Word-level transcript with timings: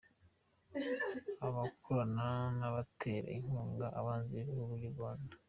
Abakorana 1.47 2.27
n’abatera 2.59 3.27
inkunga 3.37 3.87
abanzi 3.99 4.31
b’Igihugu 4.35 4.73
cy’u 4.81 4.93
Rwanda. 4.95 5.33